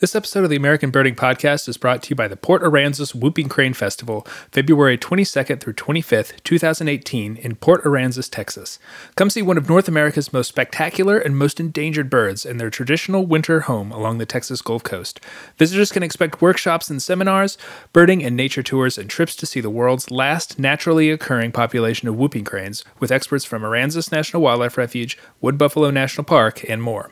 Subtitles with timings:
[0.00, 3.16] This episode of the American Birding Podcast is brought to you by the Port Aransas
[3.16, 8.78] Whooping Crane Festival, February 22nd through 25th, 2018, in Port Aransas, Texas.
[9.16, 13.26] Come see one of North America's most spectacular and most endangered birds in their traditional
[13.26, 15.18] winter home along the Texas Gulf Coast.
[15.56, 17.58] Visitors can expect workshops and seminars,
[17.92, 22.14] birding and nature tours, and trips to see the world's last naturally occurring population of
[22.14, 27.10] whooping cranes with experts from Aransas National Wildlife Refuge, Wood Buffalo National Park, and more.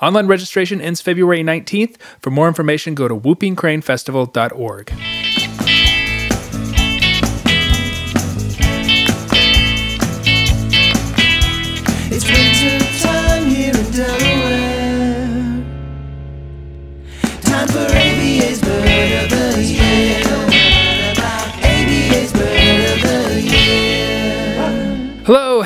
[0.00, 1.96] Online registration ends February 19th.
[2.20, 4.92] For more information, go to whoopingcranefestival.org.
[12.08, 12.75] It's winter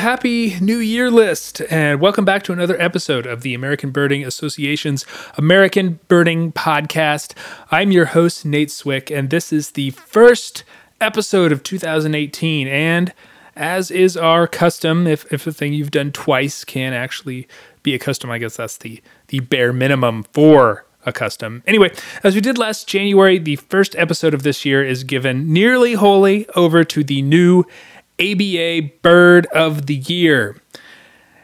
[0.01, 5.05] happy New Year list, and welcome back to another episode of the American Birding Association's
[5.37, 7.35] American Birding Podcast.
[7.71, 10.65] I'm your host, Nate Swick, and this is the first
[11.03, 12.67] episode of 2018.
[12.67, 13.13] And
[13.55, 17.47] as is our custom, if, if a thing you've done twice can actually
[17.83, 21.63] be a custom, I guess that's the, the bare minimum for a custom.
[21.67, 21.91] Anyway,
[22.25, 26.49] as we did last January, the first episode of this year is given nearly wholly
[26.57, 27.65] over to the new
[28.21, 30.57] ABA Bird of the Year.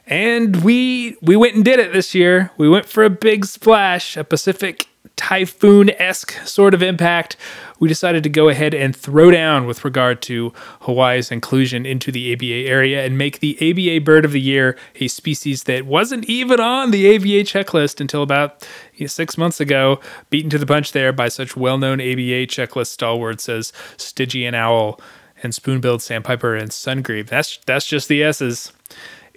[0.07, 2.53] And we we went and did it this year.
[2.57, 7.37] We went for a big splash, a Pacific typhoon-esque sort of impact.
[7.79, 12.33] We decided to go ahead and throw down with regard to Hawaii's inclusion into the
[12.33, 16.61] ABA area and make the ABA Bird of the Year a species that wasn't even
[16.61, 20.93] on the ABA checklist until about you know, six months ago, beaten to the punch
[20.93, 25.01] there by such well-known ABA checklist stalwarts as Stygian owl
[25.43, 27.29] and spoon-billed sandpiper and sungrebe.
[27.29, 28.73] That's that's just the S's.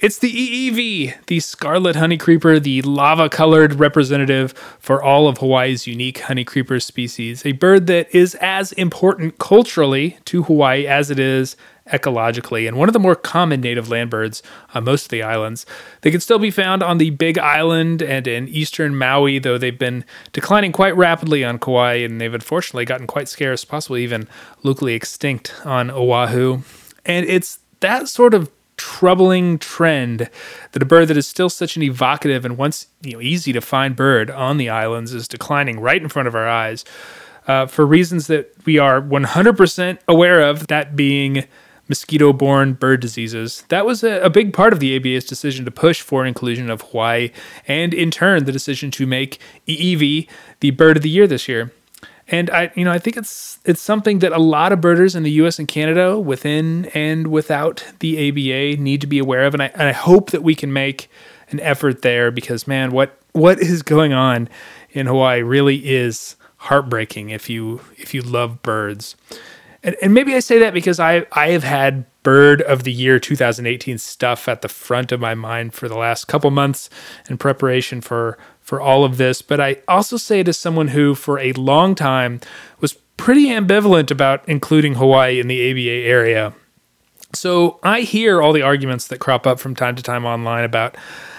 [0.02, 5.88] It's the Iiwi, the scarlet honey creeper, the lava colored representative for all of Hawaii's
[5.88, 7.46] unique honey creeper species.
[7.46, 11.58] A bird that is as important culturally to Hawaii as it is
[11.92, 14.42] ecologically, and one of the more common native land birds
[14.74, 15.66] on most of the islands.
[16.02, 19.78] They can still be found on the Big Island and in eastern Maui, though they've
[19.78, 24.28] been declining quite rapidly on Kauai, and they've unfortunately gotten quite scarce, possibly even
[24.64, 26.62] locally extinct on Oahu.
[27.06, 30.30] And it's that sort of troubling trend
[30.72, 33.60] that a bird that is still such an evocative and once you know easy to
[33.60, 36.86] find bird on the islands is declining right in front of our eyes
[37.50, 41.44] uh, for reasons that we are 100% aware of that being
[41.90, 43.64] mosquito borne bird diseases.
[43.68, 46.82] That was a, a big part of the ABA's decision to push for inclusion of
[46.82, 47.32] Hawaii,
[47.68, 50.30] and in turn, the decision to make Iiwi
[50.62, 51.72] the bird of the year this year.
[52.32, 55.24] And I, you know, I think it's it's something that a lot of birders in
[55.24, 55.58] the U.S.
[55.58, 59.56] and Canada, within and without the ABA, need to be aware of.
[59.56, 61.10] And I, and I hope that we can make
[61.50, 64.48] an effort there because, man, what what is going on
[64.92, 69.16] in Hawaii really is heartbreaking if you if you love birds.
[69.84, 73.18] And, and maybe I say that because I I have had bird of the year
[73.20, 76.90] 2018 stuff at the front of my mind for the last couple months
[77.30, 81.16] in preparation for for all of this, but I also say it as someone who
[81.16, 82.40] for a long time
[82.80, 86.54] was pretty ambivalent about including Hawaii in the ABA area.
[87.34, 90.96] So I hear all the arguments that crop up from time to time online about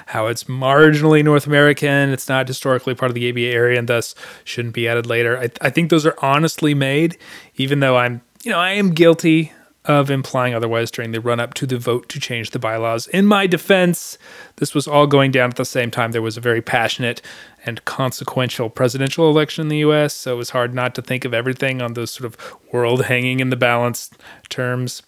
[0.06, 4.14] how it's marginally North American, it's not historically part of the ABA area, and thus
[4.42, 5.38] shouldn't be added later.
[5.38, 7.16] I, I think those are honestly made,
[7.54, 9.52] even though I'm, you know, I am guilty
[9.86, 13.06] of implying otherwise during the run up to the vote to change the bylaws.
[13.08, 14.18] In my defense,
[14.56, 16.12] this was all going down at the same time.
[16.12, 17.22] There was a very passionate
[17.64, 21.32] and consequential presidential election in the US, so it was hard not to think of
[21.32, 22.36] everything on those sort of
[22.72, 24.10] world hanging in the balance
[24.50, 25.02] terms.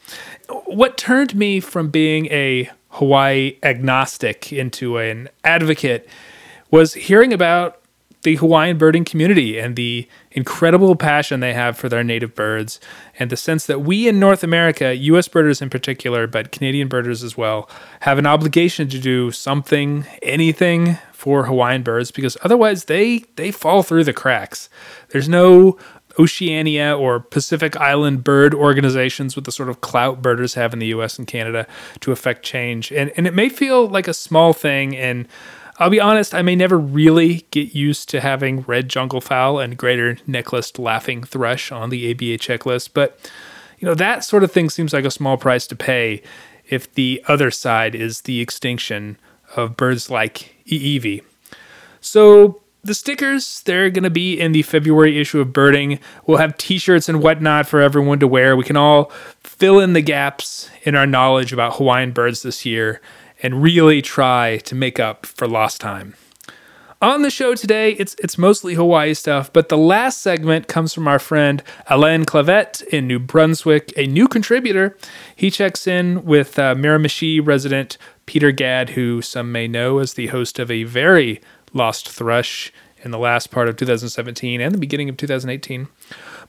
[0.64, 6.08] What turned me from being a Hawaii agnostic into an advocate
[6.70, 7.81] was hearing about
[8.22, 12.80] the Hawaiian birding community and the incredible passion they have for their native birds,
[13.18, 17.22] and the sense that we in North America, US birders in particular, but Canadian birders
[17.22, 17.68] as well,
[18.00, 23.84] have an obligation to do something, anything for Hawaiian birds because otherwise they they fall
[23.84, 24.68] through the cracks.
[25.10, 25.78] There's no
[26.18, 30.88] Oceania or Pacific Island bird organizations with the sort of clout birders have in the
[30.88, 31.66] US and Canada
[32.00, 32.90] to affect change.
[32.92, 35.28] And and it may feel like a small thing and
[35.82, 40.16] I'll be honest, I may never really get used to having red junglefowl and greater
[40.28, 43.18] necklaced laughing thrush on the ABA checklist, but
[43.80, 46.22] you know, that sort of thing seems like a small price to pay
[46.68, 49.18] if the other side is the extinction
[49.56, 51.24] of birds like Iiwi.
[52.00, 55.98] So the stickers, they're going to be in the February issue of Birding.
[56.26, 58.56] We'll have t shirts and whatnot for everyone to wear.
[58.56, 59.06] We can all
[59.40, 63.00] fill in the gaps in our knowledge about Hawaiian birds this year
[63.42, 66.14] and really try to make up for lost time.
[67.02, 71.08] On the show today, it's it's mostly Hawaii stuff, but the last segment comes from
[71.08, 74.96] our friend Alain Clavet in New Brunswick, a new contributor.
[75.34, 80.28] He checks in with uh, Miramichi resident Peter Gadd, who some may know as the
[80.28, 81.40] host of a very
[81.72, 82.72] lost thrush
[83.02, 85.88] in the last part of 2017 and the beginning of 2018.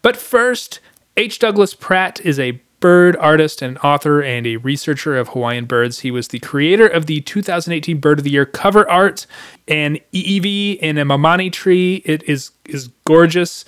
[0.03, 0.79] But first,
[1.17, 1.39] H.
[1.39, 6.01] Douglas Pratt is a bird artist and author and a researcher of Hawaiian birds.
[6.01, 9.25] He was the creator of the 2018 Bird of the Year cover art,
[9.69, 12.01] an Iiwi in a mamani tree.
[12.03, 13.63] It is is gorgeous.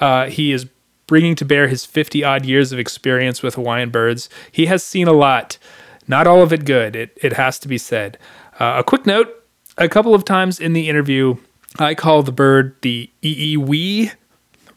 [0.00, 0.66] Uh, he is
[1.06, 4.28] bringing to bear his 50 odd years of experience with Hawaiian birds.
[4.50, 5.58] He has seen a lot,
[6.08, 6.96] not all of it good.
[6.96, 8.18] It it has to be said.
[8.58, 9.28] Uh, a quick note:
[9.78, 11.36] a couple of times in the interview,
[11.78, 14.10] I call the bird the EEWee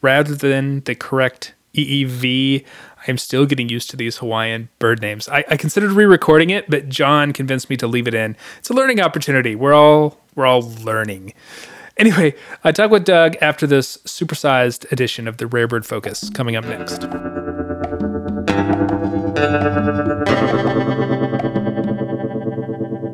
[0.00, 2.64] rather than the correct Iiwi.
[3.06, 5.28] I'm still getting used to these Hawaiian bird names.
[5.28, 8.36] I, I considered re-recording it, but John convinced me to leave it in.
[8.58, 9.54] It's a learning opportunity.
[9.54, 11.34] We're all we're all learning.
[11.96, 12.34] Anyway,
[12.64, 16.64] I talk with Doug after this supersized edition of the Rare Bird Focus coming up
[16.64, 17.06] next.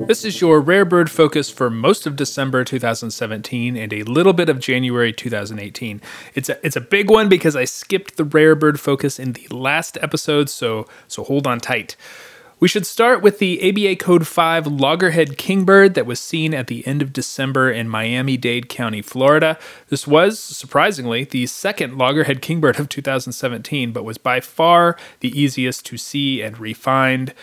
[0.07, 4.49] This is your rare bird focus for most of December 2017 and a little bit
[4.49, 6.01] of January 2018.
[6.33, 9.49] It's a it's a big one because I skipped the rare bird focus in the
[9.51, 11.97] last episode, so so hold on tight.
[12.59, 16.87] We should start with the ABA Code 5 loggerhead kingbird that was seen at the
[16.87, 19.59] end of December in Miami Dade County, Florida.
[19.89, 25.85] This was, surprisingly, the second loggerhead kingbird of 2017, but was by far the easiest
[25.85, 27.35] to see and refined.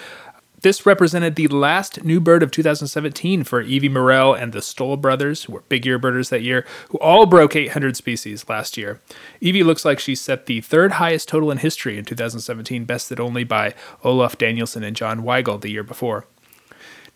[0.63, 5.43] This represented the last new bird of 2017 for Yve Morrell and the Stoll brothers,
[5.43, 9.01] who were big year birders that year, who all broke 800 species last year.
[9.41, 13.43] Yve looks like she set the third highest total in history in 2017, bested only
[13.43, 13.73] by
[14.05, 16.27] Olaf Danielson and John Weigel the year before.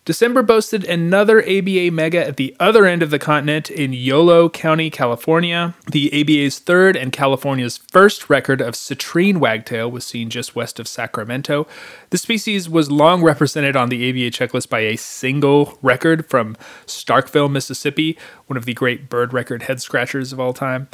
[0.08, 4.88] December boasted another ABA mega at the other end of the continent in Yolo County,
[4.88, 5.74] California.
[5.92, 10.88] The ABA's third and California's first record of citrine wagtail was seen just west of
[10.88, 11.66] Sacramento.
[12.08, 16.56] The species was long represented on the ABA checklist by a single record from
[16.86, 18.16] Starkville, Mississippi,
[18.46, 20.88] one of the great bird record head scratchers of all time.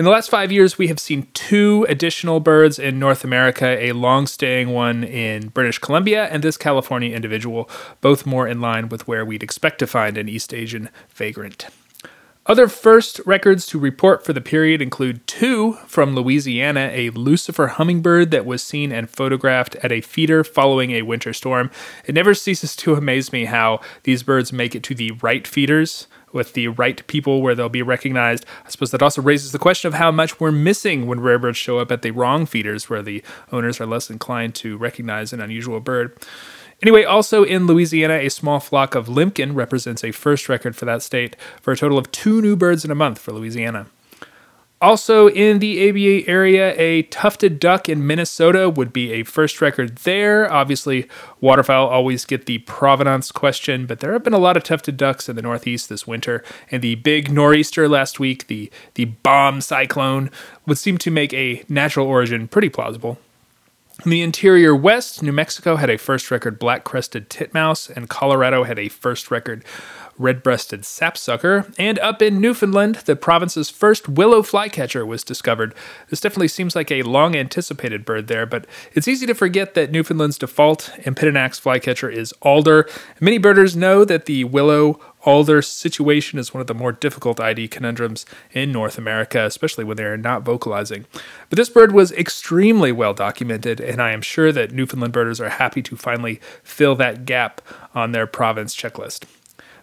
[0.00, 3.92] In the last five years, we have seen two additional birds in North America a
[3.92, 7.68] long staying one in British Columbia and this California individual,
[8.00, 11.66] both more in line with where we'd expect to find an East Asian vagrant.
[12.46, 18.30] Other first records to report for the period include two from Louisiana a Lucifer hummingbird
[18.30, 21.70] that was seen and photographed at a feeder following a winter storm.
[22.06, 26.08] It never ceases to amaze me how these birds make it to the right feeders
[26.32, 28.44] with the right people where they'll be recognized.
[28.64, 31.58] I suppose that also raises the question of how much we're missing when rare birds
[31.58, 33.22] show up at the wrong feeders where the
[33.52, 36.16] owners are less inclined to recognize an unusual bird.
[36.82, 41.02] Anyway, also in Louisiana, a small flock of limpkin represents a first record for that
[41.02, 43.86] state for a total of two new birds in a month for Louisiana.
[44.82, 49.96] Also in the ABA area, a tufted duck in Minnesota would be a first record
[49.98, 50.50] there.
[50.50, 51.06] Obviously,
[51.38, 55.28] waterfowl always get the provenance question, but there have been a lot of tufted ducks
[55.28, 60.30] in the Northeast this winter, and the big nor'easter last week, the, the bomb cyclone,
[60.64, 63.18] would seem to make a natural origin pretty plausible.
[64.06, 68.64] In the interior west, New Mexico had a first record black crested titmouse, and Colorado
[68.64, 69.62] had a first record
[70.20, 71.66] red breasted sapsucker.
[71.78, 75.74] And up in Newfoundland, the province's first willow flycatcher was discovered.
[76.08, 79.90] This definitely seems like a long anticipated bird there, but it's easy to forget that
[79.90, 82.88] Newfoundland's default Empidonax flycatcher is alder.
[83.18, 87.68] Many birders know that the willow alder situation is one of the more difficult ID
[87.68, 91.06] conundrums in North America, especially when they're not vocalizing.
[91.48, 95.48] But this bird was extremely well documented, and I am sure that Newfoundland birders are
[95.48, 97.60] happy to finally fill that gap
[97.94, 99.24] on their province checklist.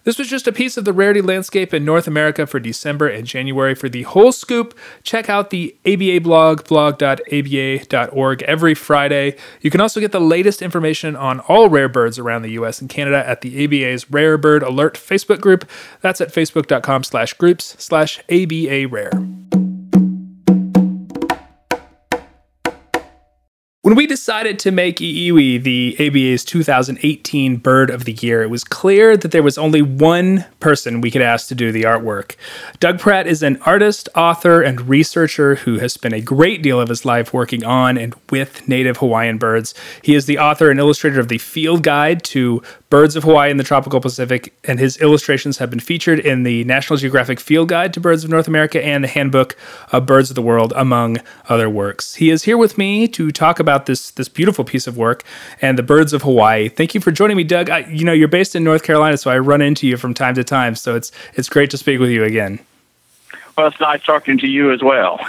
[0.08, 3.26] This was just a piece of the rarity landscape in North America for December and
[3.26, 3.74] January.
[3.74, 9.36] For the whole scoop, check out the ABA blog, blog.aba.org, every Friday.
[9.60, 12.88] You can also get the latest information on all rare birds around the US and
[12.88, 15.68] Canada at the ABA's Rare Bird Alert Facebook group.
[16.00, 19.27] That's at facebook.com slash groups slash ABA Rare.
[23.88, 28.62] When we decided to make Iiwi the ABA's 2018 Bird of the Year, it was
[28.62, 32.36] clear that there was only one person we could ask to do the artwork.
[32.80, 36.90] Doug Pratt is an artist, author, and researcher who has spent a great deal of
[36.90, 39.72] his life working on and with native Hawaiian birds.
[40.02, 43.58] He is the author and illustrator of the Field Guide to Birds of Hawaii in
[43.58, 47.92] the Tropical Pacific, and his illustrations have been featured in the National Geographic Field Guide
[47.94, 49.56] to Birds of North America and the Handbook
[49.92, 51.18] of Birds of the World, among
[51.50, 52.14] other works.
[52.14, 55.24] He is here with me to talk about about this this beautiful piece of work
[55.62, 56.68] and the birds of Hawaii.
[56.68, 57.70] Thank you for joining me, Doug.
[57.70, 60.34] I, you know, you're based in North Carolina, so I run into you from time
[60.34, 60.74] to time.
[60.74, 62.58] So it's it's great to speak with you again.
[63.56, 65.20] Well, it's nice talking to you as well.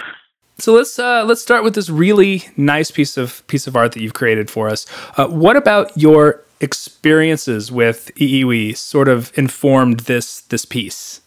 [0.57, 4.01] So let's uh, let's start with this really nice piece of piece of art that
[4.01, 4.85] you've created for us.
[5.17, 11.21] Uh, what about your experiences with iiwi sort of informed this this piece?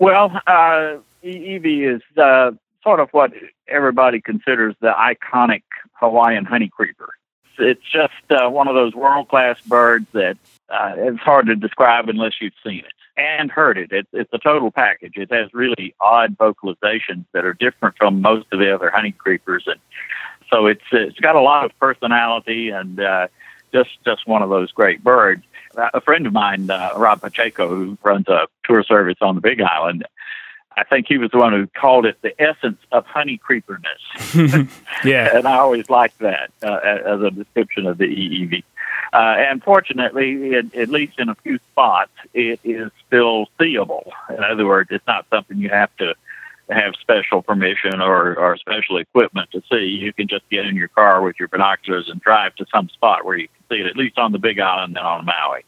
[0.00, 2.50] Well, uh, Iiwi is uh,
[2.84, 3.32] sort of what
[3.66, 5.62] everybody considers the iconic
[5.94, 7.14] Hawaiian honey creeper.
[7.58, 10.36] It's just uh, one of those world class birds that
[10.68, 13.92] uh, it's hard to describe unless you've seen it and heard it.
[13.92, 15.12] It's, it's a total package.
[15.16, 19.64] It has really odd vocalizations that are different from most of the other honey creepers,
[19.66, 19.80] and
[20.52, 23.28] so it's it's got a lot of personality and uh,
[23.72, 25.42] just just one of those great birds.
[25.76, 29.60] A friend of mine, uh, Rob Pacheco, who runs a tour service on the Big
[29.60, 30.04] Island,
[30.76, 34.68] I think he was the one who called it the essence of honey creeperness.
[35.04, 38.64] yeah, and I always liked that uh, as a description of the Iiwi.
[39.12, 44.12] Uh, and fortunately, it, at least in a few spots, it is still seeable.
[44.28, 46.14] In other words, it's not something you have to
[46.70, 49.84] have special permission or, or special equipment to see.
[49.84, 53.24] You can just get in your car with your binoculars and drive to some spot
[53.24, 55.64] where you can see it, at least on the Big Island and on Maui.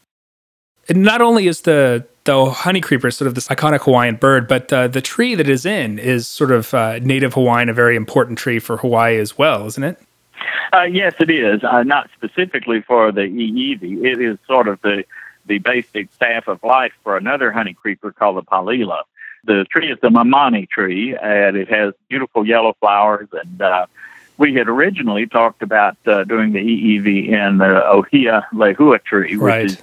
[0.89, 4.89] Not only is the the honey creeper sort of this iconic Hawaiian bird, but uh,
[4.89, 8.59] the tree that is in is sort of uh, native Hawaiian, a very important tree
[8.59, 9.97] for Hawaii as well, isn't it?
[10.73, 11.63] Uh, yes, it is.
[11.63, 14.05] Uh, not specifically for the Iiwi.
[14.05, 15.05] It is sort of the
[15.45, 19.03] the basic staff of life for another honey creeper called the palila.
[19.45, 23.29] The tree is the mamani tree, and it has beautiful yellow flowers.
[23.31, 23.85] And uh,
[24.37, 29.41] we had originally talked about uh, doing the Iiwi in the Ohia lehua tree, which
[29.41, 29.65] right.
[29.65, 29.81] is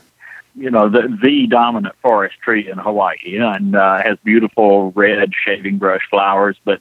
[0.54, 5.78] you know the the dominant forest tree in Hawaii, and uh, has beautiful red shaving
[5.78, 6.56] brush flowers.
[6.64, 6.80] But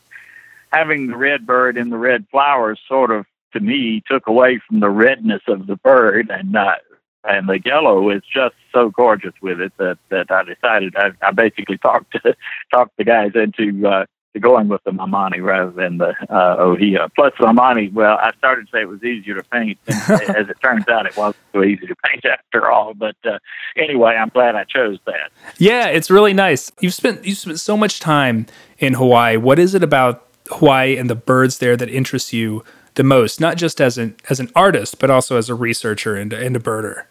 [0.71, 4.79] having the red bird and the red flowers sort of to me took away from
[4.79, 6.75] the redness of the bird and uh,
[7.23, 11.31] and the yellow is just so gorgeous with it that that I decided I, I
[11.31, 12.35] basically talked to
[12.71, 14.05] talked the guys into uh,
[14.39, 17.09] going with the Mamani rather than the uh, Ohia.
[17.15, 20.57] Plus, Mamani, well, I started to say it was easier to paint, and as it
[20.61, 22.93] turns out, it wasn't so easy to paint after all.
[22.93, 23.39] But uh,
[23.77, 25.31] anyway, I'm glad I chose that.
[25.57, 26.71] Yeah, it's really nice.
[26.79, 28.47] You've spent you've spent so much time
[28.79, 29.37] in Hawaii.
[29.37, 32.63] What is it about Hawaii and the birds there that interests you
[32.95, 33.39] the most?
[33.39, 36.59] Not just as an as an artist, but also as a researcher and, and a
[36.59, 37.05] birder.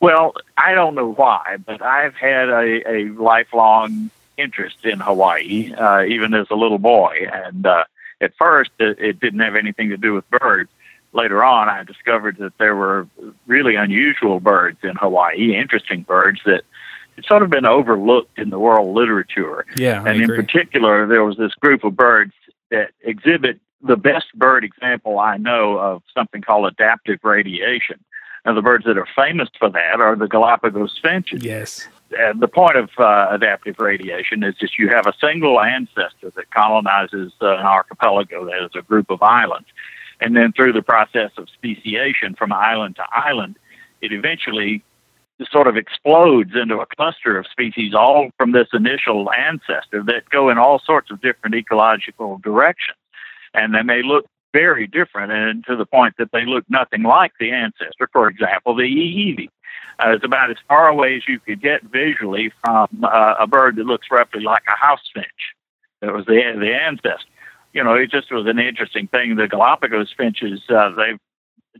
[0.00, 6.04] Well, I don't know why, but I've had a, a lifelong interest in Hawaii, uh,
[6.04, 7.26] even as a little boy.
[7.32, 7.84] And uh,
[8.20, 10.70] at first, it, it didn't have anything to do with birds.
[11.12, 13.08] Later on, I discovered that there were
[13.46, 16.62] really unusual birds in Hawaii, interesting birds that
[17.16, 19.64] had sort of been overlooked in the world literature.
[19.76, 22.32] Yeah, and in particular, there was this group of birds
[22.70, 28.04] that exhibit the best bird example I know of something called adaptive radiation.
[28.44, 31.44] Now, the birds that are famous for that are the Galapagos finches.
[31.44, 31.88] Yes.
[32.16, 36.50] And the point of uh, adaptive radiation is just you have a single ancestor that
[36.50, 39.68] colonizes uh, an archipelago that is a group of islands.
[40.20, 43.56] And then through the process of speciation from island to island,
[44.00, 44.82] it eventually
[45.50, 50.50] sort of explodes into a cluster of species, all from this initial ancestor that go
[50.50, 52.98] in all sorts of different ecological directions.
[53.54, 57.32] And they may look very different and to the point that they look nothing like
[57.38, 58.08] the ancestor.
[58.12, 59.48] For example, the iiwi.
[59.98, 63.76] Uh, it's about as far away as you could get visually from uh, a bird
[63.76, 65.26] that looks roughly like a house finch.
[66.00, 67.26] That was the the ancestor.
[67.72, 69.36] You know, it just was an interesting thing.
[69.36, 71.18] The Galapagos finches, uh, they've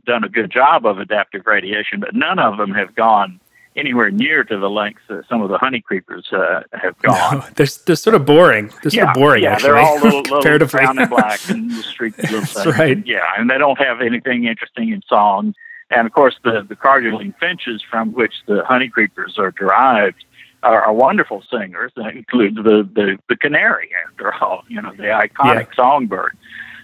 [0.05, 3.39] done a good job of adaptive radiation, but none of them have gone
[3.75, 7.39] anywhere near to the lengths that some of the honey creepers uh, have gone.
[7.39, 8.67] No, they're, they're sort of boring.
[8.83, 9.69] They're yeah, sort of boring, yeah, actually.
[9.69, 12.77] they're all little, little brown and black and streaky little things.
[12.77, 13.05] right.
[13.05, 15.55] Yeah, and they don't have anything interesting in song.
[15.91, 20.23] And of course, the the Carduelline finches from which the honey creepers are derived
[20.61, 21.91] are, are wonderful singers.
[21.95, 24.63] That includes the, the the canary, after all.
[24.67, 26.37] You know, the iconic songbird.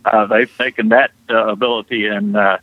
[0.05, 2.57] Uh, they've taken that uh, ability and uh,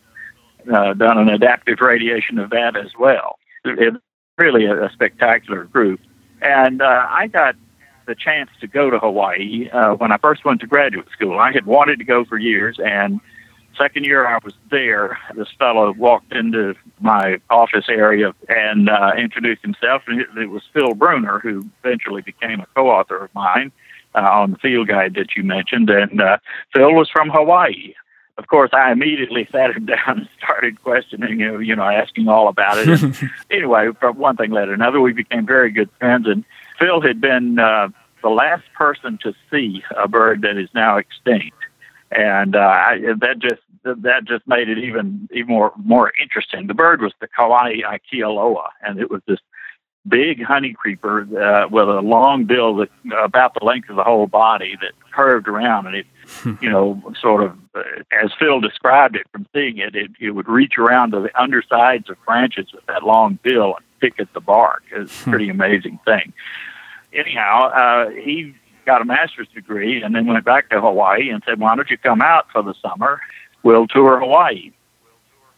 [0.73, 3.39] uh, done an adaptive radiation of that as well.
[3.65, 3.97] It's
[4.39, 6.01] really a, a spectacular group.
[6.41, 7.57] And uh, I got
[8.07, 11.39] the chance to go to Hawaii uh, when I first went to graduate school.
[11.39, 13.21] I had wanted to go for years, and
[13.77, 19.63] second year I was there, this fellow walked into my office area and uh, introduced
[19.63, 23.73] himself, and it, it was Phil Bruner, who eventually became a co-author of mine
[24.15, 25.91] uh, on the field guide that you mentioned.
[25.91, 26.39] And uh,
[26.73, 27.95] Phil was from Hawaii.
[28.39, 32.49] Of course, I immediately sat him down and started questioning him, you know, asking all
[32.49, 33.03] about it.
[33.03, 36.27] And anyway, from one thing led to another, we became very good friends.
[36.27, 36.45] And
[36.79, 37.89] Phil had been uh,
[38.23, 41.57] the last person to see a bird that is now extinct
[42.17, 46.67] and uh, I, that just that just made it even even more more interesting.
[46.67, 49.41] The bird was the Kauai akialoa, and it was this
[50.07, 52.89] big honey creeper uh, with a long bill that
[53.23, 56.55] about the length of the whole body that curved around, and it, hmm.
[56.61, 57.83] you know, sort of uh,
[58.23, 62.09] as Phil described it from seeing it, it, it would reach around to the undersides
[62.11, 64.83] of branches with that long bill and pick at the bark.
[64.93, 65.31] It's a hmm.
[65.31, 66.33] pretty amazing thing.
[67.13, 71.61] Anyhow, uh, he got a master's degree and then went back to Hawaii and said,
[71.61, 73.21] "Why don't you come out for the summer?
[73.63, 74.73] We'll tour Hawaii."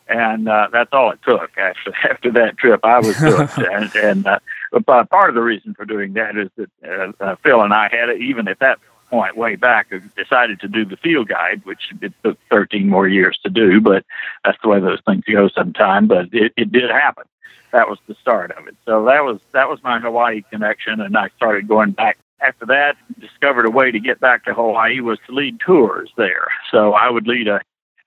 [0.07, 1.50] and uh, that's all it took.
[1.57, 3.59] Actually, after that trip, I was hooked.
[3.73, 4.38] and and uh,
[4.85, 7.88] but part of the reason for doing that is that uh, uh, Phil and I
[7.90, 8.78] had even at that
[9.11, 13.09] point way back uh, decided to do the field guide, which it took 13 more
[13.09, 13.81] years to do.
[13.81, 14.04] But
[14.45, 16.09] that's the way those things go sometimes.
[16.09, 17.25] But it, it did happen.
[17.73, 18.76] That was the start of it.
[18.85, 22.97] So that was that was my Hawaii connection, and I started going back after that,
[23.19, 26.49] discovered a way to get back to Hawaii was to lead tours there.
[26.71, 27.61] So I would lead a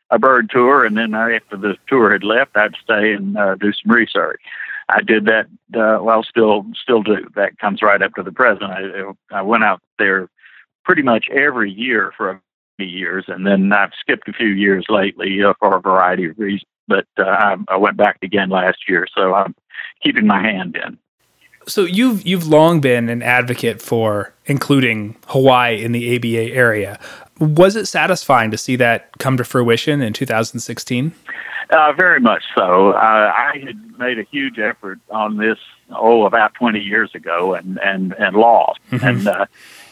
[0.10, 3.74] a bird tour, and then after the tour had left, I'd stay and uh, do
[3.74, 4.42] some research.
[4.90, 5.48] I did that.
[5.74, 7.28] Uh, well, still, still do.
[7.36, 8.72] That comes right up to the present.
[8.72, 10.30] I, I went out there
[10.86, 12.42] pretty much every year for
[12.80, 16.40] many years, and then I've skipped a few years lately uh, for a variety of
[16.40, 16.64] reasons.
[16.88, 19.54] But uh, I, I went back again last year, so I'm
[20.02, 20.98] keeping my hand in.
[21.68, 27.00] So you've you've long been an advocate for including Hawaii in the ABA area.
[27.40, 31.14] Was it satisfying to see that come to fruition in 2016?
[31.70, 32.92] Uh, very much so.
[32.92, 35.58] Uh, I had made a huge effort on this,
[35.92, 38.80] oh, about 20 years ago and, and, and lost.
[38.92, 39.06] Mm-hmm.
[39.06, 39.46] And uh,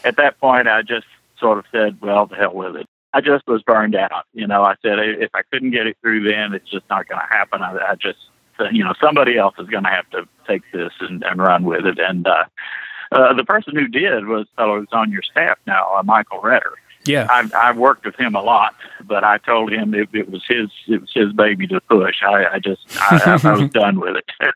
[0.04, 1.06] at that point, I just
[1.38, 2.86] sort of said, well, the hell with it.
[3.12, 4.24] I just was burned out.
[4.32, 7.20] You know, I said, if I couldn't get it through then, it's just not going
[7.20, 7.62] to happen.
[7.62, 8.18] I, I just,
[8.72, 11.86] you know, somebody else is going to have to take this and, and run with
[11.86, 11.98] it.
[11.98, 12.44] And uh,
[13.12, 16.74] uh, the person who did was fellow who's on your staff now, uh, Michael Retter.
[17.04, 20.42] Yeah, I've, I've worked with him a lot, but I told him it, it was
[20.48, 22.16] his it was his baby to push.
[22.22, 24.54] I, I just I, I was done with it,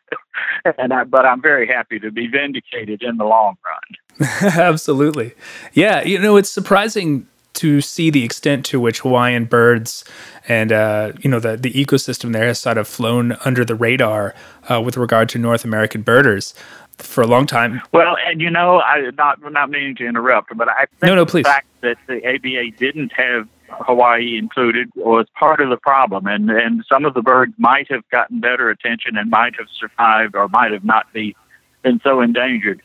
[0.78, 4.28] and I, but I'm very happy to be vindicated in the long run.
[4.42, 5.34] Absolutely,
[5.74, 6.02] yeah.
[6.02, 7.28] You know, it's surprising
[7.60, 10.02] to see the extent to which Hawaiian birds
[10.48, 14.34] and uh, you know the the ecosystem there has sort of flown under the radar
[14.70, 16.54] uh, with regard to North American birders
[16.96, 17.82] for a long time.
[17.92, 21.26] Well, and you know, I not not meaning to interrupt, but I think no, no,
[21.26, 21.42] please.
[21.42, 26.48] the fact that the ABA didn't have Hawaii included was part of the problem, and
[26.50, 30.48] and some of the birds might have gotten better attention and might have survived, or
[30.48, 31.36] might have not be
[31.82, 32.80] been so endangered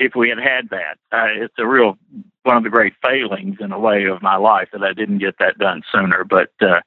[0.00, 0.98] if we had had that.
[1.12, 1.96] Uh, it's a real
[2.42, 5.36] one of the great failings in a way of my life that I didn't get
[5.38, 6.24] that done sooner.
[6.24, 6.80] But uh,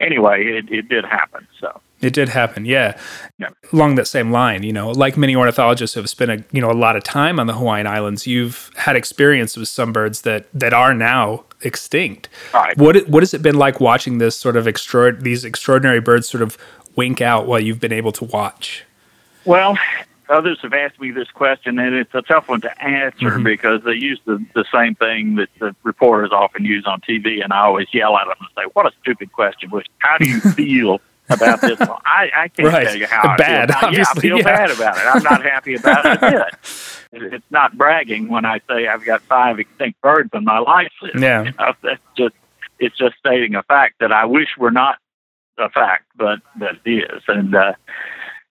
[0.00, 1.46] anyway, it, it did happen.
[1.60, 1.80] So.
[2.00, 2.98] It did happen, yeah.
[3.38, 3.48] yeah.
[3.72, 6.70] Along that same line, you know, like many ornithologists who have spent a you know
[6.70, 10.46] a lot of time on the Hawaiian Islands, you've had experience with some birds that
[10.54, 12.30] that are now extinct.
[12.54, 12.76] Right.
[12.78, 16.42] What what has it been like watching this sort of extra these extraordinary birds sort
[16.42, 16.56] of
[16.96, 18.84] wink out while you've been able to watch?
[19.44, 19.76] Well,
[20.30, 23.42] others have asked me this question, and it's a tough one to answer mm-hmm.
[23.42, 27.52] because they use the, the same thing that the reporters often use on TV, and
[27.52, 29.70] I always yell at them and say, "What a stupid question!
[29.70, 31.98] Which how do you feel about this one.
[32.04, 32.86] I, I can't right.
[32.86, 33.92] tell you how bad, I feel.
[33.92, 34.42] Yeah, I feel yeah.
[34.42, 35.02] bad about it.
[35.06, 36.54] I'm not happy about it.
[37.12, 41.18] It's not bragging when I say I've got five extinct birds on my life list.
[41.18, 41.42] Yeah.
[41.42, 42.34] You know, that's just
[42.78, 44.98] it's just stating a fact that I wish were not
[45.58, 47.22] a fact, but that it is.
[47.26, 47.72] And uh,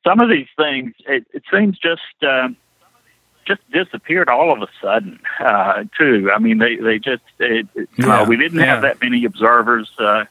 [0.05, 2.49] some of these things, it, it seems just uh,
[3.45, 6.31] just disappeared all of a sudden, uh, too.
[6.33, 8.21] I mean, they they just it, it, yeah.
[8.21, 8.65] uh, we didn't yeah.
[8.65, 9.89] have that many observers.
[9.97, 10.25] Uh,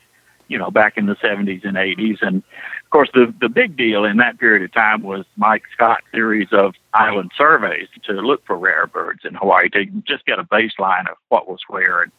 [0.49, 2.23] you know, back in the 70s and 80s.
[2.23, 6.07] And of course, the, the big deal in that period of time was Mike Scott's
[6.11, 10.45] series of island surveys to look for rare birds in Hawaii to just get a
[10.45, 12.13] baseline of what was where and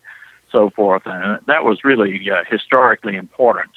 [0.52, 1.04] so forth.
[1.06, 3.72] And that was really uh, historically important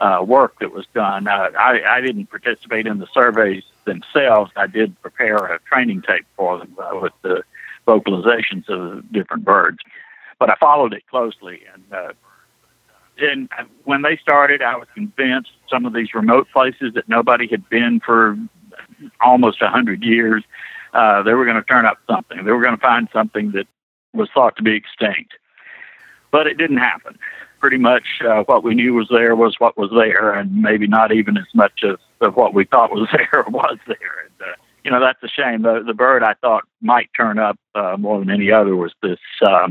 [0.00, 1.26] uh, work that was done.
[1.26, 4.52] Uh, I, I didn't participate in the surveys themselves.
[4.56, 7.42] I did prepare a training tape for them uh, with the
[7.86, 9.78] vocalizations of different birds.
[10.38, 12.12] But I followed it closely and uh,
[13.18, 13.48] and
[13.84, 17.98] when they started, I was convinced some of these remote places that nobody had been
[18.04, 18.36] for
[19.20, 20.44] almost a hundred years,
[20.92, 22.44] uh, they were going to turn up something.
[22.44, 23.66] They were going to find something that
[24.12, 25.34] was thought to be extinct,
[26.30, 27.18] but it didn't happen.
[27.58, 31.12] Pretty much uh, what we knew was there was what was there, and maybe not
[31.12, 33.96] even as much as of what we thought was there was there.
[33.96, 35.62] And, uh, you know, that's a shame.
[35.62, 39.18] The, the bird I thought might turn up uh, more than any other was this.
[39.42, 39.68] Uh,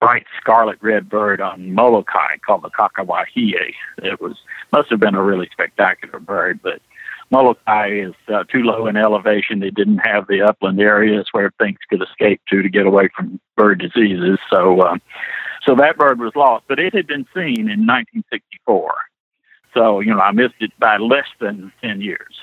[0.00, 3.72] bright scarlet red bird on Molokai called the kakawahie.
[3.98, 4.36] It was
[4.72, 6.80] must have been a really spectacular bird, but
[7.30, 9.60] Molokai is uh, too low in elevation.
[9.60, 13.40] They didn't have the upland areas where things could escape to to get away from
[13.56, 14.38] bird diseases.
[14.50, 14.96] So, uh,
[15.66, 18.94] So that bird was lost, but it had been seen in 1964.
[19.74, 22.40] So, you know, I missed it by less than 10 years.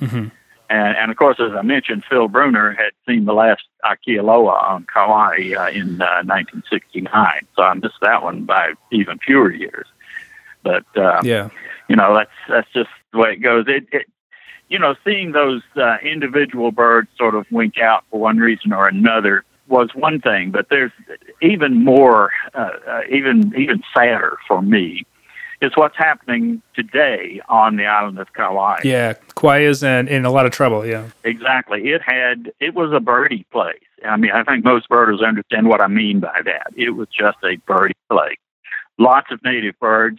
[0.00, 0.28] Mm-hmm.
[0.70, 4.86] And, and of course, as I mentioned, Phil Bruner had seen the last Akialoa on
[4.92, 7.46] Kauai uh, in uh, 1969.
[7.54, 9.86] So I missed that one by even fewer years.
[10.62, 11.50] But, uh, yeah,
[11.88, 13.66] you know, that's, that's just the way it goes.
[13.68, 14.06] It, it
[14.70, 18.88] you know, seeing those uh, individual birds sort of wink out for one reason or
[18.88, 20.92] another was one thing, but there's
[21.40, 25.04] even more, uh, uh, even even sadder for me,
[25.62, 28.80] is what's happening today on the island of Kauai.
[28.84, 30.84] Yeah, Kauai is in, in a lot of trouble.
[30.86, 31.88] Yeah, exactly.
[31.88, 33.80] It had it was a birdie place.
[34.04, 36.72] I mean, I think most birders understand what I mean by that.
[36.76, 38.36] It was just a birdie place.
[38.98, 40.18] Lots of native birds.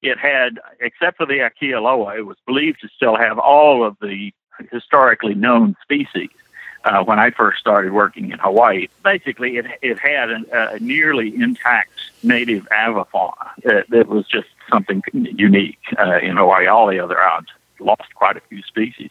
[0.00, 4.32] It had, except for the Akialoa, it was believed to still have all of the
[4.70, 6.30] historically known species
[6.84, 8.88] uh, when I first started working in Hawaii.
[9.04, 11.92] Basically, it it had a, a nearly intact
[12.22, 13.50] native avifauna.
[13.58, 16.66] It, it was just something unique uh, in Hawaii.
[16.66, 19.10] All the other islands lost quite a few species.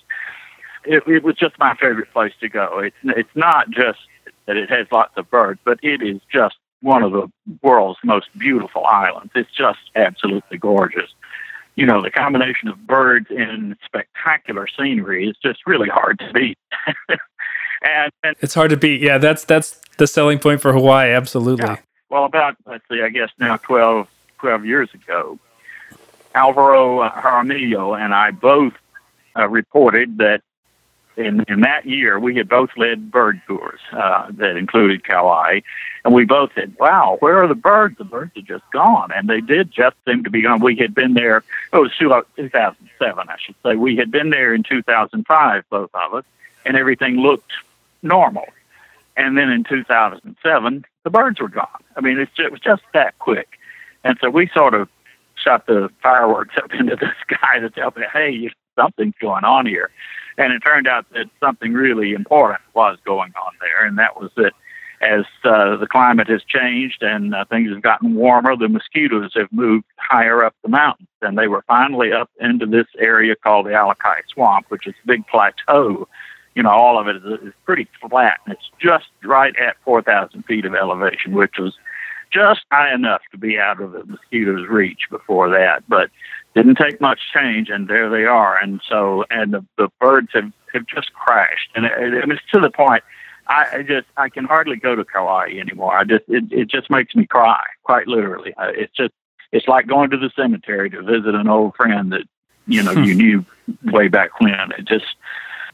[0.86, 2.80] It, it was just my favorite place to go.
[2.80, 4.00] It's it's not just
[4.46, 7.32] that it has lots of birds, but it is just one of the
[7.62, 9.32] world's most beautiful islands.
[9.36, 11.14] It's just absolutely gorgeous
[11.76, 16.58] you know, the combination of birds and spectacular scenery is just really hard to beat.
[17.82, 19.02] and, and, it's hard to beat.
[19.02, 21.12] Yeah, that's that's the selling point for Hawaii.
[21.12, 21.65] Absolutely.
[21.65, 21.78] Yeah.
[22.10, 24.08] Well, about let's see, I guess now 12,
[24.39, 25.39] 12 years ago,
[26.36, 28.74] Alvaro Jaramillo and I both
[29.38, 30.41] uh, reported that
[31.17, 35.60] in, in that year, we had both led bird tours uh, that included Kauai,
[36.06, 37.98] and we both said, "Wow, where are the birds?
[37.98, 40.62] The birds are just gone." And they did just seem to be gone.
[40.62, 41.44] We had been there.
[41.74, 43.76] Oh, it was 2007, I should say.
[43.76, 46.26] We had been there in 2005, both of us,
[46.65, 47.52] and everything looked
[48.02, 48.46] normal.
[49.18, 51.68] And then in 2007, the birds were gone.
[51.96, 53.60] I mean, just, it was just that quick.
[54.04, 54.90] And so we sort of
[55.36, 59.90] shot the fireworks up into the sky to tell me, "Hey, something's going on here."
[60.38, 64.32] And it turned out that something really important was going on there, and that was
[64.38, 64.54] that
[65.02, 69.52] as uh, the climate has changed and uh, things have gotten warmer, the mosquitoes have
[69.52, 73.72] moved higher up the mountains, and they were finally up into this area called the
[73.72, 76.08] Alakai Swamp, which is a big plateau.
[76.56, 80.44] You know, all of it is, is pretty flat, and it's just right at 4,000
[80.44, 81.76] feet of elevation, which was
[82.32, 85.84] just high enough to be out of the mosquito's reach before that.
[85.88, 86.10] But
[86.56, 88.58] didn't take much change, and there they are.
[88.58, 91.70] And so, and the, the birds have, have just crashed.
[91.76, 93.04] And it, it, it's to the point,
[93.48, 95.98] I, I just, I can hardly go to Kauai anymore.
[95.98, 98.54] I just, it, it just makes me cry, quite literally.
[98.60, 99.14] It's just,
[99.52, 102.24] it's like going to the cemetery to visit an old friend that,
[102.68, 103.04] you know, hmm.
[103.04, 103.46] you knew
[103.86, 104.72] way back when.
[104.78, 105.06] It just,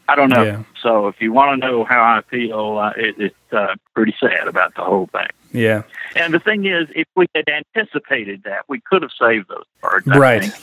[0.08, 0.44] I don't know.
[0.44, 0.64] Yeah.
[0.82, 4.48] So if you want to know how I feel, uh, it, it's uh, pretty sad
[4.48, 5.28] about the whole thing.
[5.52, 5.84] Yeah.
[6.16, 10.08] And the thing is, if we had anticipated that, we could have saved those birds.
[10.08, 10.44] I right.
[10.44, 10.54] Think.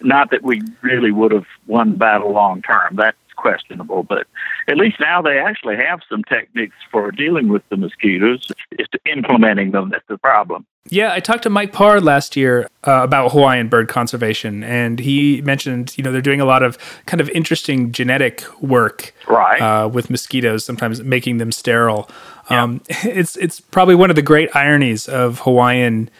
[0.00, 2.96] Not that we really would have won the battle long term.
[2.96, 4.26] That's questionable, but
[4.68, 8.50] at least now they actually have some techniques for dealing with the mosquitoes.
[8.70, 10.66] It's implementing them that's the problem.
[10.90, 15.40] Yeah, I talked to Mike Parr last year uh, about Hawaiian bird conservation, and he
[15.40, 19.60] mentioned, you know, they're doing a lot of kind of interesting genetic work right.
[19.60, 22.10] uh, with mosquitoes, sometimes making them sterile.
[22.50, 22.62] Yeah.
[22.62, 26.10] Um, it's it's probably one of the great ironies of Hawaiian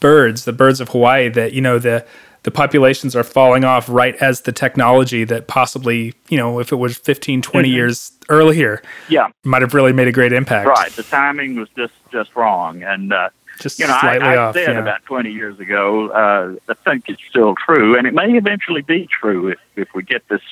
[0.00, 2.04] birds, the birds of Hawaii, that you know the
[2.42, 6.76] the populations are falling off right as the technology that possibly, you know, if it
[6.76, 7.76] was 15, 20 mm-hmm.
[7.76, 10.68] years earlier, yeah, might have really made a great impact.
[10.68, 10.90] Right.
[10.92, 13.28] The timing was just just wrong, and uh,
[13.58, 14.80] just you know, slightly I, I off, said yeah.
[14.80, 16.08] about 20 years ago.
[16.08, 20.02] Uh, I think it's still true, and it may eventually be true if if we
[20.02, 20.42] get this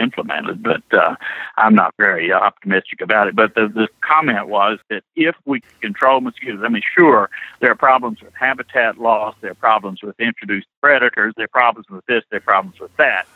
[0.00, 1.16] implemented, but uh,
[1.56, 3.36] I'm not very optimistic about it.
[3.36, 7.30] But the, the comment was that if we control mosquitoes, I mean, sure,
[7.60, 11.88] there are problems with habitat loss, there are problems with introduced predators, there are problems
[11.90, 13.26] with this, there are problems with that.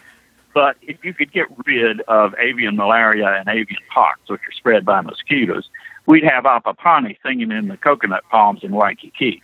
[0.53, 4.85] But if you could get rid of avian malaria and avian pox, which are spread
[4.85, 5.69] by mosquitoes,
[6.07, 9.43] we'd have Apapane singing in the coconut palms in Waikiki.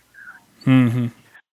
[0.65, 1.07] Mm-hmm.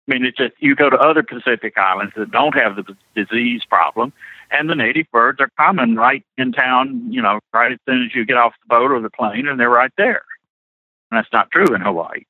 [0.09, 3.63] I mean, it's just you go to other Pacific islands that don't have the disease
[3.69, 4.13] problem,
[4.51, 8.15] and the native birds are common right in town, you know, right as soon as
[8.15, 10.23] you get off the boat or the plane, and they're right there.
[11.11, 12.25] And that's not true in Hawaii.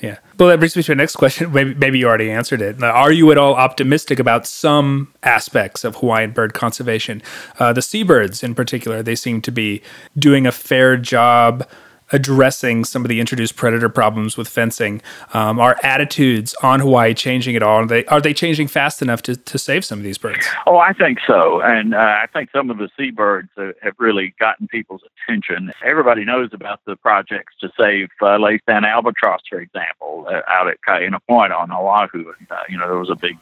[0.00, 0.18] Yeah.
[0.38, 1.52] Well, that brings me to the next question.
[1.52, 2.82] Maybe, maybe you already answered it.
[2.82, 7.22] Are you at all optimistic about some aspects of Hawaiian bird conservation?
[7.58, 9.82] Uh, the seabirds, in particular, they seem to be
[10.18, 11.66] doing a fair job
[12.14, 15.02] addressing some of the introduced predator problems with fencing?
[15.32, 17.76] Um, are attitudes on Hawaii changing at all?
[17.76, 20.46] Are they are they changing fast enough to, to save some of these birds?
[20.66, 23.50] Oh, I think so, and uh, I think some of the seabirds
[23.82, 25.72] have really gotten people's attention.
[25.84, 30.78] Everybody knows about the projects to save uh, Laysan albatross, for example, uh, out at
[30.86, 32.32] Kaena Point on Oahu.
[32.38, 33.36] And, uh, you know, there was a big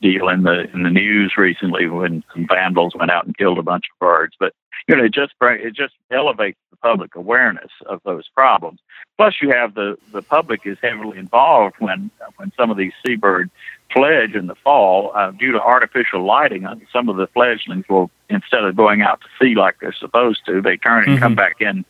[0.00, 3.62] deal in the in the news recently when some vandals went out and killed a
[3.62, 4.34] bunch of birds.
[4.38, 4.54] But
[4.88, 8.80] you know, it just it just elevates the public awareness of those problems.
[9.16, 13.50] Plus, you have the the public is heavily involved when when some of these seabirds
[13.92, 16.64] fledge in the fall uh, due to artificial lighting.
[16.64, 20.46] Uh, some of the fledglings will instead of going out to sea like they're supposed
[20.46, 21.22] to, they turn and mm-hmm.
[21.22, 21.84] come back in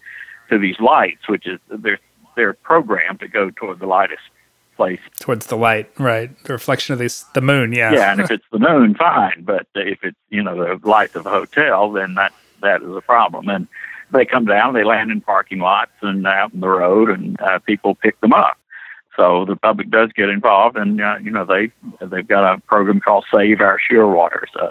[0.49, 2.01] to these lights, which is they're
[2.37, 4.23] they're programmed to go toward the lightest
[4.81, 6.31] place towards the light, right?
[6.45, 7.93] The reflection of this, the moon, yeah.
[7.93, 9.43] Yeah, and if it's the moon, fine.
[9.45, 13.03] But if it's you know the light of a hotel, then that that is a
[13.03, 13.51] problem.
[13.51, 13.69] And
[14.11, 17.59] they come down, they land in parking lots and out in the road, and uh,
[17.59, 18.57] people pick them up.
[19.17, 21.71] So the public does get involved, and uh, you know they
[22.07, 24.71] they've got a program called Save Our Shearwaters uh,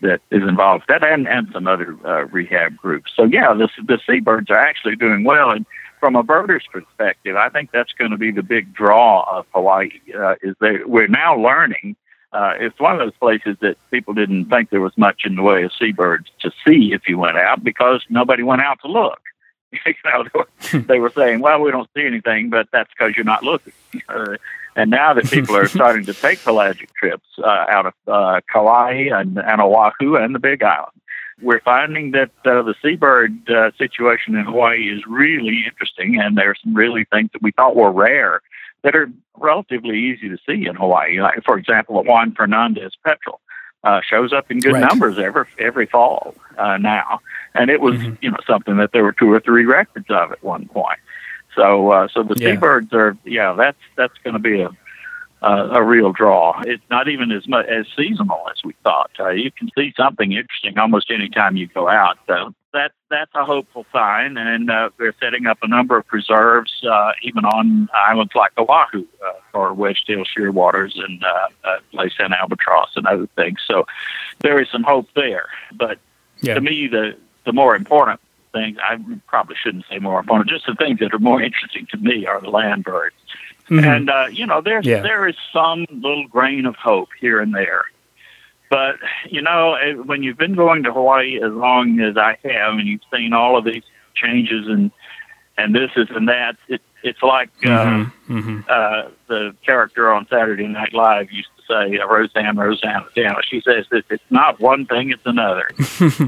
[0.00, 3.12] that is involved that, and and some other uh, rehab groups.
[3.14, 5.64] So yeah, the the seabirds are actually doing well, and
[6.04, 9.88] from a birder's perspective, I think that's going to be the big draw of Hawaii.
[10.14, 11.96] Uh, is that we're now learning.
[12.30, 15.40] Uh, it's one of those places that people didn't think there was much in the
[15.42, 19.18] way of seabirds to see if you went out because nobody went out to look.
[19.72, 20.44] you know,
[20.80, 23.72] they were saying, "Well, we don't see anything," but that's because you're not looking.
[24.06, 24.36] Uh,
[24.76, 29.08] and now that people are starting to take pelagic trips uh, out of uh, Kauai
[29.12, 31.00] and, and Oahu and the Big Island,
[31.42, 36.60] we're finding that uh, the seabird uh, situation in Hawaii is really interesting, and there's
[36.62, 38.40] some really things that we thought were rare
[38.82, 41.20] that are relatively easy to see in Hawaii.
[41.20, 43.40] Like, for example, the Juan Fernandez petrel
[43.82, 44.88] uh, shows up in good right.
[44.88, 47.20] numbers every every fall uh, now,
[47.54, 48.14] and it was mm-hmm.
[48.20, 50.98] you know something that there were two or three records of at one point.
[51.54, 52.52] So uh, so the yeah.
[52.52, 54.70] seabirds are yeah that's that's going to be a
[55.44, 56.60] uh, a real draw.
[56.64, 59.10] It's not even as much as seasonal as we thought.
[59.20, 62.18] Uh, you can see something interesting almost any time you go out.
[62.26, 66.72] So that's that's a hopeful sign, and uh, they're setting up a number of preserves,
[66.90, 72.90] uh, even on islands like Oahu, uh, for wedge-tailed shearwaters and uh, uh, Laysan albatross
[72.96, 73.58] and other things.
[73.66, 73.86] So
[74.40, 75.48] there is some hope there.
[75.74, 75.98] But
[76.40, 76.54] yeah.
[76.54, 78.20] to me, the the more important
[78.52, 80.48] things I probably shouldn't say more important.
[80.48, 83.14] Just the things that are more interesting to me are the land birds.
[83.70, 83.84] Mm-hmm.
[83.84, 85.00] And uh, you know, there's yeah.
[85.00, 87.84] there is some little grain of hope here and there.
[88.70, 88.96] But
[89.30, 92.86] you know, eh, when you've been going to Hawaii as long as I have, and
[92.86, 94.90] you've seen all of these changes and
[95.56, 98.38] and this is and that, it, it's like uh, mm-hmm.
[98.38, 98.60] Mm-hmm.
[98.68, 103.36] Uh, the character on Saturday Night Live used to say, uh, Roseanne, Roseanne, Roseanne.
[103.48, 105.70] She says that it's not one thing; it's another,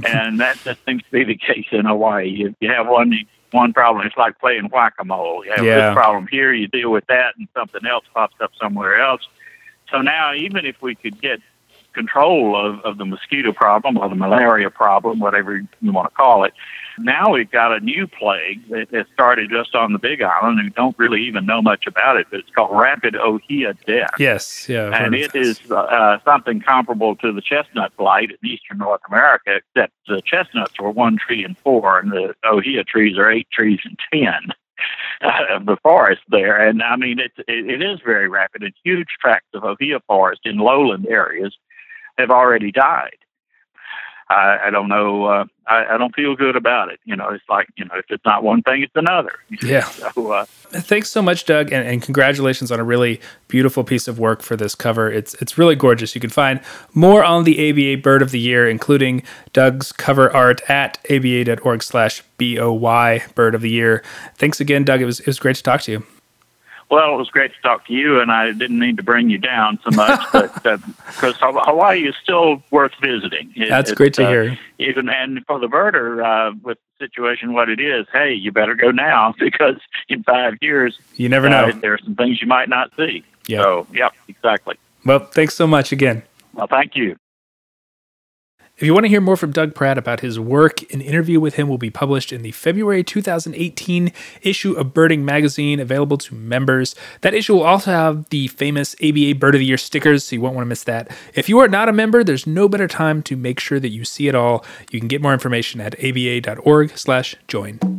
[0.06, 2.44] and that, that seems to be the case in Hawaii.
[2.44, 4.06] If you have one, you one problem.
[4.06, 5.44] It's like playing whack a mole.
[5.44, 5.88] You have yeah.
[5.88, 9.22] this problem here, you deal with that, and something else pops up somewhere else.
[9.90, 11.40] So now, even if we could get
[11.96, 16.44] control of, of the mosquito problem or the malaria problem, whatever you want to call
[16.44, 16.52] it,
[16.98, 20.68] now we've got a new plague that has started just on the Big Island, and
[20.68, 22.26] we don't really even know much about it.
[22.30, 24.10] But it's called rapid ohia death.
[24.18, 29.02] Yes, yeah, and it is uh, something comparable to the chestnut blight in eastern North
[29.08, 33.48] America, except the chestnuts were one tree and four, and the ohia trees are eight
[33.50, 34.52] trees and ten.
[35.22, 38.62] Uh, of the forest there, and I mean it's it, it is very rapid.
[38.62, 41.56] It's huge tracts of ohia forest in lowland areas
[42.18, 43.16] have already died.
[44.28, 45.24] I, I don't know.
[45.26, 46.98] Uh, I, I don't feel good about it.
[47.04, 49.32] You know, it's like you know, if it's not one thing, it's another.
[49.62, 49.84] Yeah.
[49.84, 54.18] So, uh, Thanks so much, Doug, and, and, congratulations on a really beautiful piece of
[54.18, 55.10] work for this cover.
[55.10, 56.14] It's it's really gorgeous.
[56.14, 56.60] You can find
[56.92, 63.22] more on the ABA Bird of the Year, including Doug's cover art at aba.org/slash boy
[63.34, 64.02] Bird of the Year.
[64.36, 65.00] Thanks again, Doug.
[65.00, 66.06] It was it was great to talk to you.
[66.88, 69.38] Well, it was great to talk to you, and I didn't mean to bring you
[69.38, 73.52] down so much, but because uh, Hawaii is still worth visiting.
[73.56, 74.58] It, That's great to uh, hear.
[74.78, 78.74] Even and for the birder, uh, with the situation what it is, hey, you better
[78.74, 81.72] go now because in five years, you never know.
[81.72, 83.24] there are some things you might not see.
[83.48, 83.62] Yeah.
[83.62, 84.76] So, yeah, exactly.
[85.04, 86.22] Well, thanks so much again.
[86.52, 87.16] Well, thank you.
[88.76, 91.54] If you want to hear more from Doug Pratt about his work, an interview with
[91.54, 94.12] him will be published in the February 2018
[94.42, 96.94] issue of Birding Magazine, available to members.
[97.22, 100.42] That issue will also have the famous ABA Bird of the Year stickers, so you
[100.42, 101.10] won't want to miss that.
[101.32, 104.04] If you are not a member, there's no better time to make sure that you
[104.04, 104.62] see it all.
[104.90, 107.95] You can get more information at aba.org/join.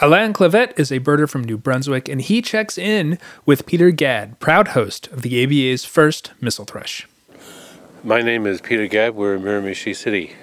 [0.00, 4.38] Alain Clavette is a birder from New Brunswick, and he checks in with Peter Gadd,
[4.38, 7.08] proud host of the ABA's first Mistle thrush.
[8.04, 9.16] My name is Peter Gadd.
[9.16, 10.36] We're in Miramichi City.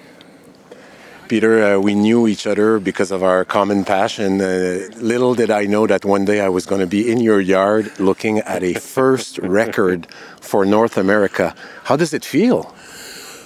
[1.28, 4.42] Peter, uh, we knew each other because of our common passion.
[4.42, 7.40] Uh, little did I know that one day I was going to be in your
[7.40, 10.06] yard looking at a first record
[10.38, 11.54] for North America.
[11.84, 12.74] How does it feel?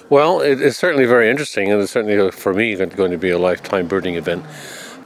[0.08, 3.30] Well, it, it's certainly very interesting, and it's certainly uh, for me going to be
[3.30, 4.44] a lifetime birding event.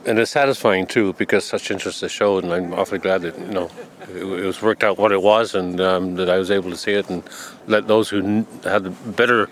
[0.06, 2.44] And it's satisfying too because such interest is shown.
[2.44, 3.70] and I'm awfully glad that you know
[4.02, 6.76] it, it was worked out what it was, and um, that I was able to
[6.76, 7.22] see it, and
[7.66, 9.48] let those who had a better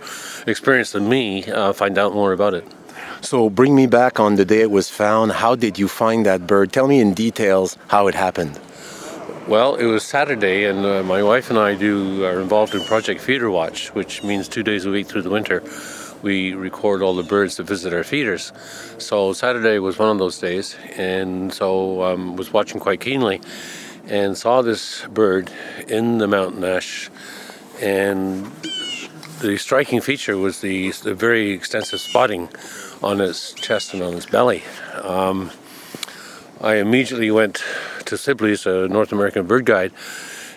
[0.46, 2.66] experience than me uh, find out more about it.
[3.22, 5.32] So bring me back on the day it was found.
[5.32, 6.72] How did you find that bird?
[6.72, 8.60] Tell me in details how it happened.
[9.48, 13.20] Well, it was Saturday, and uh, my wife and I do are involved in Project
[13.20, 15.62] Feeder Watch, which means two days a week through the winter.
[16.22, 18.52] We record all the birds that visit our feeders.
[18.98, 23.40] So Saturday was one of those days, and so um, was watching quite keenly,
[24.06, 25.50] and saw this bird
[25.88, 27.10] in the mountain ash,
[27.80, 28.46] and
[29.40, 32.48] the striking feature was the, the very extensive spotting
[33.02, 34.62] on his chest and on his belly.
[35.02, 35.50] Um,
[36.60, 37.64] I immediately went
[38.04, 39.92] to Sibley's, a North American bird guide,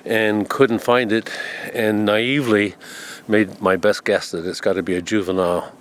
[0.06, 1.32] and couldn't find it,
[1.73, 2.75] and naively
[3.27, 5.71] made my best guess that it's got to be a juvenile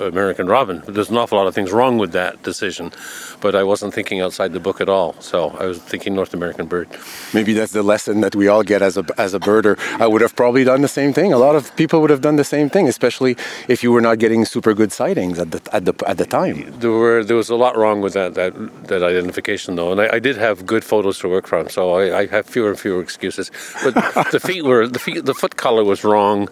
[0.00, 0.82] American Robin.
[0.86, 2.92] There's an awful lot of things wrong with that decision,
[3.40, 5.14] but I wasn't thinking outside the book at all.
[5.20, 6.88] So I was thinking North American bird.
[7.32, 9.78] Maybe that's the lesson that we all get as a as a birder.
[10.00, 11.32] I would have probably done the same thing.
[11.32, 13.36] A lot of people would have done the same thing, especially
[13.68, 16.72] if you were not getting super good sightings at the at the at the time.
[16.80, 18.52] There were there was a lot wrong with that that,
[18.88, 22.20] that identification though, and I, I did have good photos to work from, so I,
[22.20, 23.50] I have fewer and fewer excuses.
[23.84, 23.94] But
[24.32, 26.48] the feet were the feet the foot color was wrong.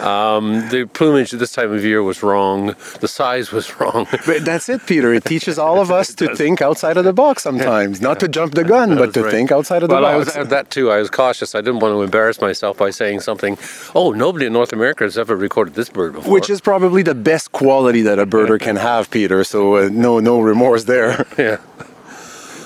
[0.00, 4.06] Um, the plumage at this time of year was wrong the size was wrong.
[4.26, 5.12] but that's it, Peter.
[5.12, 8.54] It teaches all of us to think outside of the box sometimes, not to jump
[8.54, 9.30] the gun, but to right.
[9.30, 10.36] think outside of the well, box.
[10.36, 10.90] I was that too.
[10.90, 11.54] I was cautious.
[11.54, 13.58] I didn't want to embarrass myself by saying something.
[13.94, 16.32] Oh, nobody in North America has ever recorded this bird before.
[16.32, 19.44] Which is probably the best quality that a birder can have, Peter.
[19.44, 21.26] So uh, no, no remorse there.
[21.38, 21.58] Yeah.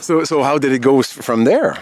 [0.00, 1.76] So, so how did it go from there?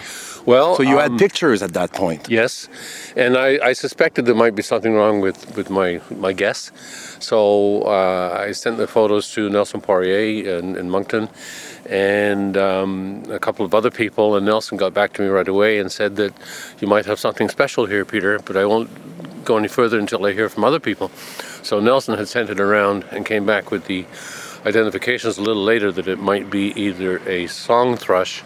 [0.46, 2.28] Well, so you um, had pictures at that point.
[2.30, 2.68] Yes,
[3.16, 6.70] and I, I, suspected there might be something wrong with, with my my guess.
[7.18, 11.28] So uh, I sent the photos to Nelson Poirier in, in Moncton,
[11.90, 14.36] and um, a couple of other people.
[14.36, 16.32] And Nelson got back to me right away and said that
[16.80, 18.90] you might have something special here, Peter, but I won't
[19.44, 21.10] go any further until I hear from other people.
[21.62, 24.04] So Nelson had sent it around and came back with the
[24.64, 28.42] identifications a little later that it might be either a song thrush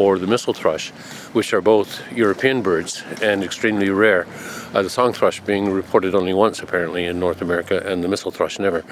[0.00, 0.90] or the mistle thrush,
[1.34, 4.26] which are both European birds and extremely rare.
[4.72, 8.30] Uh, the song thrush being reported only once apparently in North America, and the mistle
[8.30, 8.82] thrush never.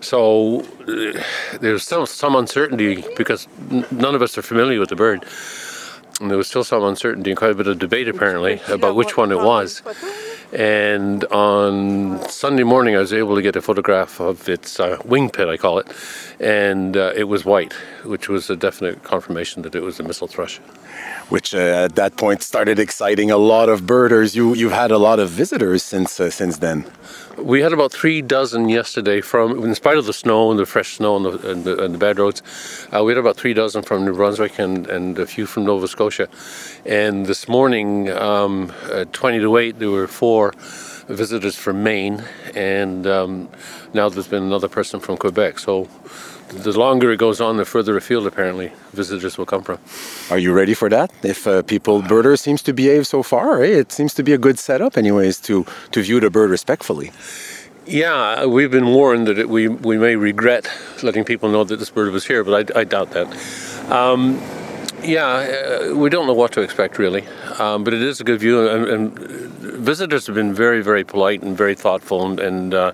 [0.00, 1.20] So uh,
[1.60, 5.24] there's still some uncertainty because n- none of us are familiar with the bird.
[6.20, 9.16] And there was still some uncertainty and quite a bit of debate apparently about which
[9.16, 9.82] one it was.
[10.52, 15.28] And on Sunday morning, I was able to get a photograph of its uh, wing
[15.28, 15.88] pit, I call it,
[16.40, 20.26] and uh, it was white, which was a definite confirmation that it was a mistle
[20.26, 20.58] thrush.
[21.28, 24.34] Which uh, at that point started exciting a lot of birders.
[24.34, 26.86] You you've had a lot of visitors since uh, since then.
[27.36, 30.96] We had about three dozen yesterday from, in spite of the snow and the fresh
[30.96, 32.42] snow and the, and the, and the bad roads,
[32.92, 35.86] uh, we had about three dozen from New Brunswick and, and a few from Nova
[35.86, 36.28] Scotia.
[36.84, 40.37] And this morning, um, at 20 to 8, there were four
[41.08, 42.22] visitors from Maine,
[42.54, 43.48] and um,
[43.94, 45.58] now there's been another person from Quebec.
[45.58, 45.88] So
[46.48, 49.78] the longer it goes on, the further afield apparently visitors will come from.
[50.30, 51.10] Are you ready for that?
[51.22, 53.80] If uh, people birders seems to behave so far, eh?
[53.80, 57.10] it seems to be a good setup, anyways, to to view the bird respectfully.
[57.86, 60.70] Yeah, we've been warned that it, we we may regret
[61.02, 63.28] letting people know that this bird was here, but I, I doubt that.
[63.90, 64.38] Um,
[65.02, 67.24] yeah, uh, we don't know what to expect really,
[67.58, 71.42] um, but it is a good view, and, and, visitors have been very, very polite
[71.42, 72.40] and very thoughtful and.
[72.40, 72.92] and uh,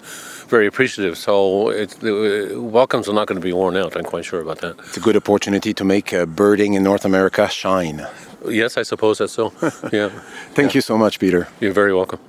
[0.48, 1.16] very appreciative.
[1.16, 3.96] So it's, the welcomes are not going to be worn out.
[3.96, 4.78] I'm quite sure about that.
[4.80, 8.06] It's a good opportunity to make uh, birding in North America shine.
[8.46, 9.52] Yes, I suppose that's so.
[9.92, 10.10] Yeah.
[10.54, 10.78] Thank yeah.
[10.78, 11.48] you so much, Peter.
[11.60, 12.20] You're very welcome.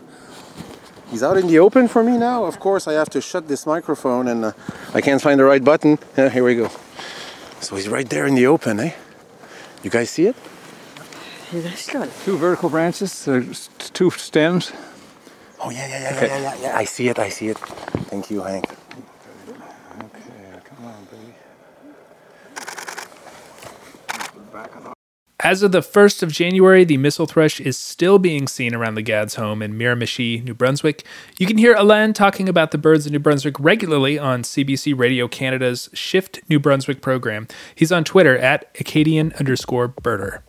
[1.12, 2.45] He's out in the open for me now.
[2.45, 4.51] Of course, I have to shut this microphone and uh,
[4.93, 5.99] I can't find the right button.
[6.17, 6.69] Yeah, here we go.
[7.60, 8.93] So he's right there in the open, eh?
[9.84, 10.36] You guys see it?
[12.23, 13.43] Two vertical branches, uh,
[13.93, 14.71] two stems.
[15.59, 16.27] Oh yeah, yeah, yeah, okay.
[16.27, 16.77] yeah, yeah, yeah.
[16.77, 17.17] I see it.
[17.17, 17.57] I see it.
[17.57, 18.65] Thank you, Hank.
[18.69, 21.33] Okay, come on, baby.
[25.39, 29.01] As of the 1st of January, the mistle thrush is still being seen around the
[29.01, 31.05] Gads home in Miramichi, New Brunswick.
[31.37, 35.27] You can hear Alain talking about the birds in New Brunswick regularly on CBC Radio
[35.27, 37.47] Canada's Shift New Brunswick program.
[37.75, 40.41] He's on Twitter at Acadian underscore birder.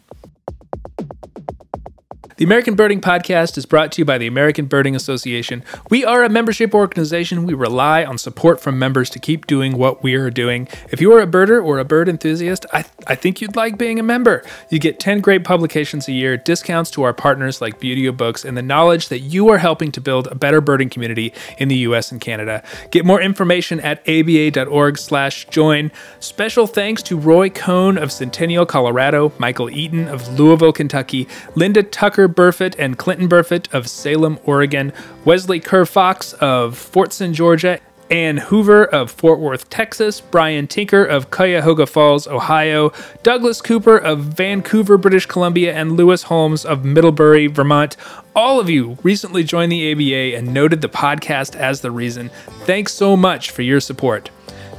[2.38, 5.64] The American Birding Podcast is brought to you by the American Birding Association.
[5.88, 7.46] We are a membership organization.
[7.46, 10.68] We rely on support from members to keep doing what we are doing.
[10.90, 13.78] If you are a birder or a bird enthusiast, I, th- I think you'd like
[13.78, 14.44] being a member.
[14.68, 18.54] You get 10 great publications a year, discounts to our partners like Buteo Books, and
[18.54, 22.12] the knowledge that you are helping to build a better birding community in the US
[22.12, 22.62] and Canada.
[22.90, 25.90] Get more information at aba.org slash join.
[26.20, 32.25] Special thanks to Roy Cohn of Centennial, Colorado, Michael Eaton of Louisville, Kentucky, Linda Tucker
[32.28, 34.92] Burfitt and Clinton Burfitt of Salem, Oregon,
[35.24, 41.30] Wesley Kerr Fox of Fortson, Georgia, Ann Hoover of Fort Worth, Texas, Brian Tinker of
[41.30, 47.96] Cuyahoga Falls, Ohio, Douglas Cooper of Vancouver, British Columbia, and Lewis Holmes of Middlebury, Vermont.
[48.34, 52.30] All of you recently joined the ABA and noted the podcast as the reason.
[52.64, 54.30] Thanks so much for your support.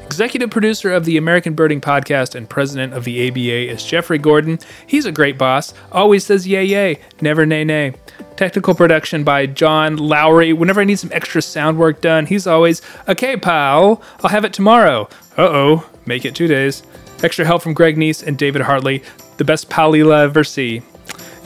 [0.07, 4.57] Executive producer of the American Birding Podcast and president of the ABA is Jeffrey Gordon.
[4.87, 7.93] He's a great boss, always says yay yay, never nay nay.
[8.37, 10.53] Technical production by John Lowry.
[10.53, 14.53] Whenever I need some extra sound work done, he's always, okay, pal, I'll have it
[14.53, 15.09] tomorrow.
[15.37, 16.83] Uh oh, make it two days.
[17.21, 19.03] Extra help from Greg Neese and David Hartley,
[19.35, 20.81] the best pal you'll ever see.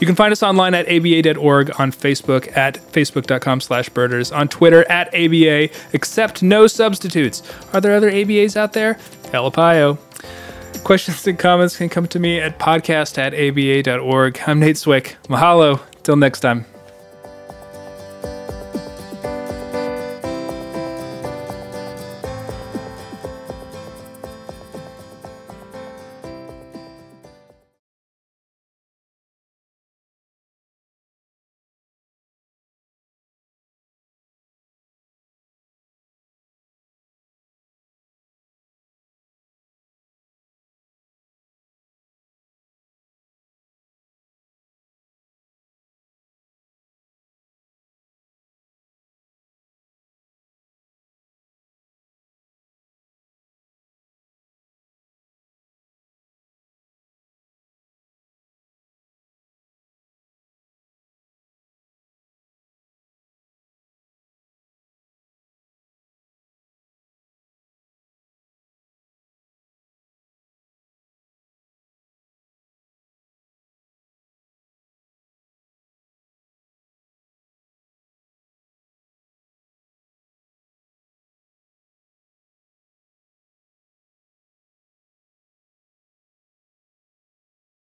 [0.02, 4.84] You can find us online at aba.org, on Facebook at facebook.com slash birders, on Twitter
[4.90, 7.40] at aba, except no substitutes.
[7.72, 8.94] Are there other ABAs out there?
[9.26, 9.98] Helipio.
[10.82, 14.40] Questions and comments can come to me at podcast at aba.org.
[14.44, 15.16] I'm Nate Swick.
[15.28, 15.80] Mahalo.
[16.02, 16.71] Till next time.